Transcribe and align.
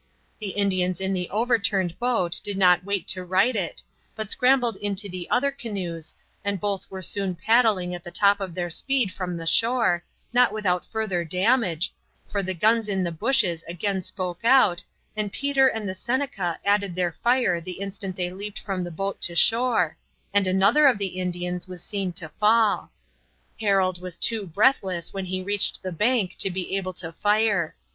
The 0.39 0.47
Indians 0.49 0.99
in 0.99 1.13
the 1.13 1.29
overturned 1.29 1.99
boat 1.99 2.41
did 2.43 2.57
not 2.57 2.83
wait 2.83 3.07
to 3.09 3.23
right 3.23 3.55
it, 3.55 3.83
but 4.15 4.31
scrambled 4.31 4.75
into 4.77 5.07
the 5.07 5.29
other 5.29 5.51
canoes, 5.51 6.15
and 6.43 6.59
both 6.59 6.89
were 6.89 7.03
soon 7.03 7.35
paddling 7.35 7.93
at 7.93 8.03
the 8.03 8.09
top 8.09 8.39
of 8.39 8.55
their 8.55 8.71
speed 8.71 9.13
from 9.13 9.37
the 9.37 9.45
shore, 9.45 10.03
not 10.33 10.51
without 10.51 10.85
further 10.85 11.23
damage, 11.23 11.93
for 12.27 12.41
the 12.41 12.55
guns 12.55 12.89
in 12.89 13.03
the 13.03 13.11
bushes 13.11 13.63
again 13.67 14.01
spoke 14.01 14.39
out, 14.43 14.83
and 15.15 15.31
Peter 15.31 15.67
and 15.67 15.87
the 15.87 15.93
Seneca 15.93 16.59
added 16.65 16.95
their 16.95 17.11
fire 17.11 17.61
the 17.61 17.73
instant 17.79 18.15
they 18.15 18.31
leaped 18.31 18.57
from 18.57 18.83
the 18.83 18.89
boat 18.89 19.21
to 19.21 19.35
shore, 19.35 19.95
and 20.33 20.47
another 20.47 20.87
of 20.87 20.97
the 20.97 21.19
Indians 21.19 21.67
was 21.67 21.83
seen 21.83 22.11
to 22.13 22.29
fall. 22.39 22.89
Harold 23.59 24.01
was 24.01 24.17
too 24.17 24.47
breathless 24.47 25.13
when 25.13 25.25
he 25.25 25.43
reached 25.43 25.83
the 25.83 25.91
bank 25.91 26.35
to 26.39 26.49
be 26.49 26.75
able 26.75 26.93
to 26.93 27.11
fire. 27.13 27.75